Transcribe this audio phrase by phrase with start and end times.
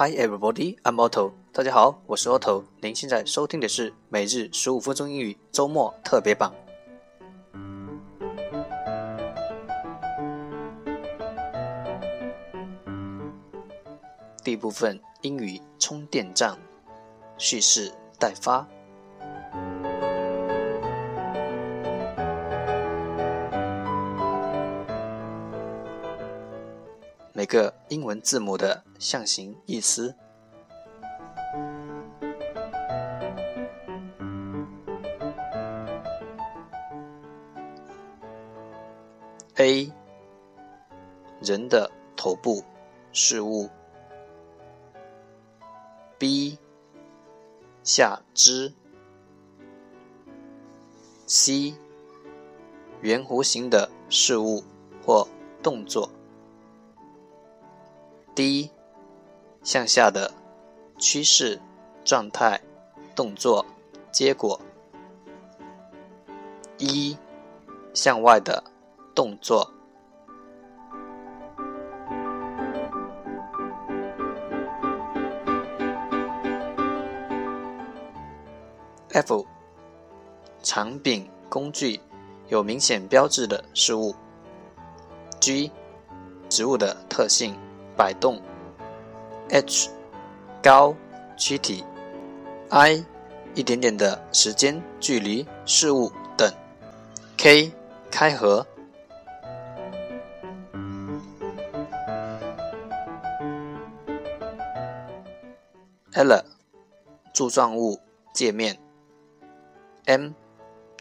[0.00, 1.32] Hi everybody, I'm Otto。
[1.52, 2.62] 大家好，我是 Otto。
[2.80, 6.52] 您现在收听的是每日十五分钟英语周末特别版。
[14.44, 16.56] 第一部分英语充电站
[17.36, 18.64] 蓄势待发。
[27.38, 30.16] 每个英文字母的象形意思。
[39.54, 39.92] A
[41.40, 42.64] 人的头部
[43.12, 43.70] 事物。
[46.18, 46.58] B
[47.84, 48.74] 下肢。
[51.28, 51.76] C
[53.00, 54.64] 圆弧形的事物
[55.06, 55.28] 或
[55.62, 56.17] 动作。
[58.38, 58.70] D
[59.64, 60.30] 向下的
[60.96, 61.60] 趋势、
[62.04, 62.60] 状态、
[63.16, 63.66] 动作、
[64.12, 64.60] 结果。
[66.76, 67.18] 一
[67.92, 68.62] 向外的
[69.12, 69.68] 动作。
[79.08, 79.44] F
[80.62, 81.98] 长柄工具，
[82.46, 84.14] 有明显标志的事物。
[85.40, 85.72] G
[86.48, 87.58] 植物的特性。
[87.98, 88.40] 摆动
[89.50, 89.90] ，h
[90.62, 90.94] 高
[91.36, 91.84] 躯体
[92.70, 93.04] ，i
[93.56, 96.48] 一点点的时间距离事物等
[97.36, 97.72] ，k
[98.08, 98.64] 开合
[106.12, 106.44] ，l
[107.34, 107.98] 柱状物
[108.32, 108.78] 界面
[110.04, 110.30] ，m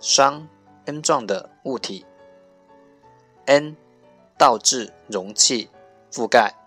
[0.00, 0.48] 商
[0.86, 2.06] m 状的物体
[3.44, 3.76] ，n
[4.38, 5.68] 倒置容器
[6.10, 6.57] 覆盖。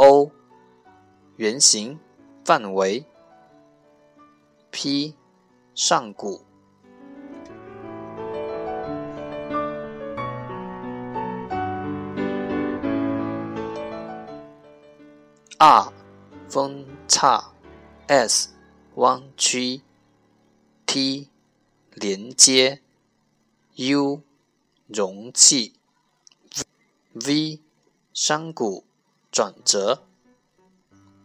[0.00, 0.30] O
[1.38, 1.98] 圆形
[2.44, 3.04] 范围
[4.70, 5.16] ，P
[5.74, 6.40] 上骨
[15.58, 15.92] ，R
[16.48, 17.52] 分叉
[18.06, 18.50] ，S
[18.94, 19.82] 弯曲
[20.86, 21.28] ，T
[21.94, 22.80] 连接
[23.74, 24.22] ，U
[24.86, 25.74] 容器
[27.14, 27.58] ，V
[28.12, 28.87] 山谷。
[29.30, 30.02] 转折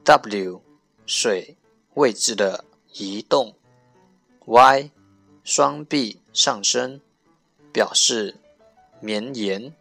[0.04, 0.62] ，W
[1.06, 1.58] 水
[1.96, 3.56] 位置的移动
[4.46, 4.92] ，Y
[5.44, 7.02] 双臂上升，
[7.72, 8.36] 表示
[9.00, 9.74] 绵延。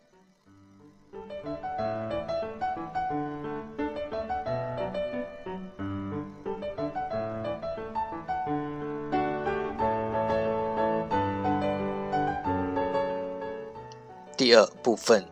[14.36, 15.24] 第二部分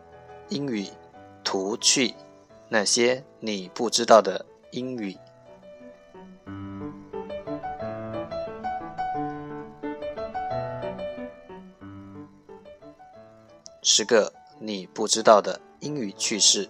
[0.49, 0.87] 英语
[1.43, 2.13] 图趣。
[2.73, 5.13] 那些你不知道的英语。
[13.81, 16.69] 十个你不知道的英语趣事。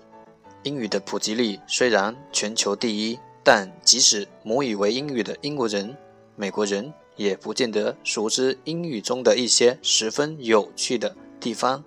[0.63, 5.95] 英语的普及率虽然全球第一，但即使母语为英语的英国人、
[6.35, 11.83] 美国人，也不见得熟知英语中的一些十分有趣的地方。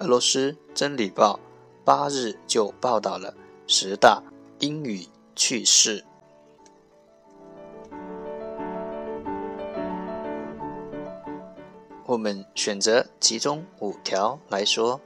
[0.00, 1.40] 俄罗斯《真理报》
[1.86, 3.34] 八日就报道了。
[3.68, 4.22] 十大
[4.60, 5.04] 英语
[5.34, 6.04] 趣事，
[12.04, 15.00] 我们选择其中五条来说。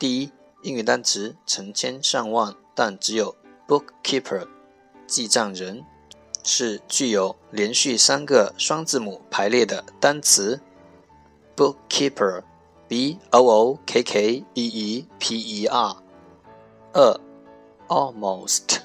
[0.00, 3.36] 第一，英语单词成千上万，但只有
[3.68, 4.48] bookkeeper
[5.06, 5.84] 记账人
[6.42, 10.60] 是具有连续三个双字母排列的单词
[11.56, 12.42] bookkeeper。
[12.88, 15.96] B o o k k e e p e r，
[16.92, 17.20] 二
[17.88, 18.78] ，almost，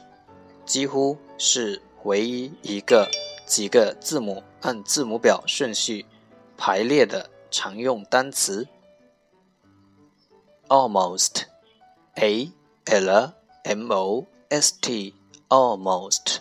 [0.65, 3.07] 几乎是唯一一个
[3.45, 6.05] 几个字母按字母表顺序
[6.57, 8.67] 排列的常用单词。
[10.67, 12.51] almost，a
[12.85, 13.33] l
[13.63, 16.39] m o s t，almost。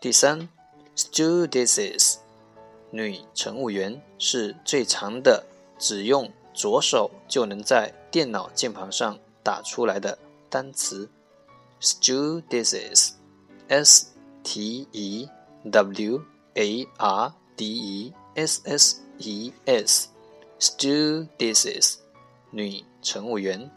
[0.00, 0.48] 第三
[0.96, 2.16] ，stewardesses，
[2.90, 5.44] 女乘务员是最长的，
[5.78, 6.32] 只用。
[6.54, 10.18] 左手就能在电脑键盘上打出来的
[10.50, 11.08] 单词
[11.80, 14.06] ，stewardesses，s
[14.42, 15.28] t e
[15.64, 16.22] w
[16.54, 21.96] a r d e s s e s，stewardesses，
[22.50, 23.70] 女乘务员。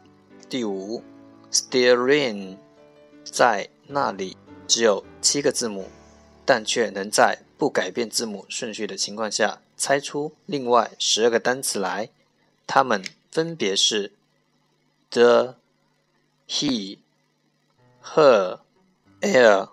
[0.49, 1.03] 第五
[1.51, 2.57] ，steering，
[3.23, 4.35] 在那里
[4.67, 5.87] 只有七个字母，
[6.45, 12.09] 但却能在不改变字母顺序的情况下猜出另外十二个单词来。
[12.66, 14.12] 它们分别是
[15.10, 15.56] the,
[16.46, 16.98] he,
[18.02, 18.60] her,
[19.20, 19.68] air,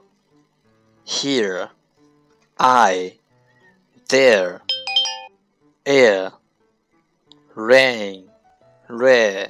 [1.06, 1.70] here,
[2.58, 3.18] I,
[4.10, 4.62] there,
[5.86, 6.32] air,
[7.56, 8.30] rain,
[8.88, 9.48] rare,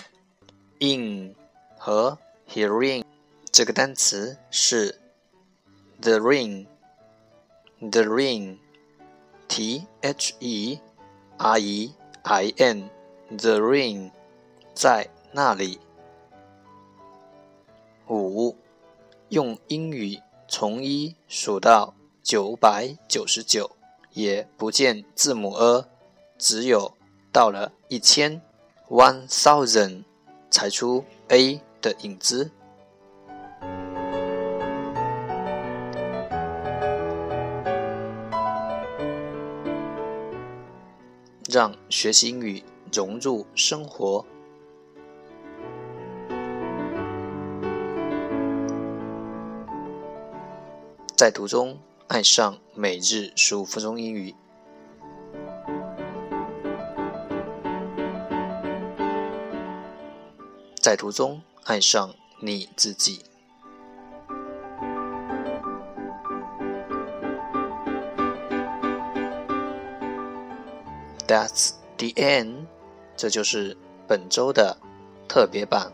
[0.80, 1.36] in
[1.78, 2.18] 和
[2.48, 3.04] hearing
[3.52, 5.00] 这个单词是
[6.02, 10.80] the ring，the ring，t h e
[11.38, 11.94] r e
[12.24, 12.54] i
[13.39, 14.11] The rain
[14.75, 15.81] 在那里。
[18.09, 18.55] 五，
[19.31, 23.71] 用英语从一数到九百九十九，
[24.11, 25.87] 也不见字母 a，
[26.37, 26.95] 只有
[27.33, 28.43] 到了一千
[28.91, 30.05] one thousand
[30.51, 32.51] 才出 a 的影子。
[41.49, 42.63] 让学习英语
[42.93, 44.25] 融入生活。
[51.17, 51.79] 在途中
[52.09, 54.35] 爱上每日十五分钟英语，
[60.75, 63.23] 在途中爱上你自己。
[71.29, 72.67] That's the end，
[73.17, 73.77] 这就是
[74.07, 74.77] 本周的
[75.29, 75.93] 特别版。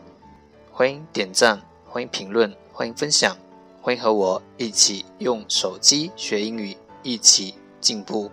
[0.71, 3.35] 欢迎点赞，欢迎评论，欢迎分享。
[3.81, 8.29] 欢迎和我一起用手机学英语，一起进步。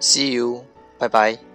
[0.00, 0.64] See you，
[0.98, 1.47] 拜拜。